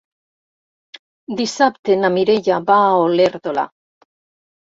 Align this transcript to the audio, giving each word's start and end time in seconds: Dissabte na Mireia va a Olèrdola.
Dissabte 1.41 1.97
na 1.99 2.11
Mireia 2.15 2.59
va 2.71 2.79
a 2.87 2.97
Olèrdola. 3.03 3.67